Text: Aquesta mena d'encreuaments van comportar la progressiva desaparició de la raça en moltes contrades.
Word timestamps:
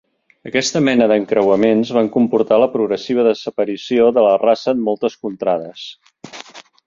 Aquesta 0.49 0.79
mena 0.85 1.07
d'encreuaments 1.11 1.91
van 1.97 2.09
comportar 2.15 2.59
la 2.63 2.69
progressiva 2.77 3.27
desaparició 3.29 4.09
de 4.15 4.23
la 4.29 4.33
raça 4.45 4.75
en 4.75 4.83
moltes 4.89 5.19
contrades. 5.27 5.85